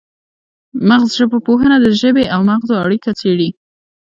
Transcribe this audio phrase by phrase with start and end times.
[0.89, 3.49] مغزژبپوهنه د ژبې او مغزو اړیکې څیړي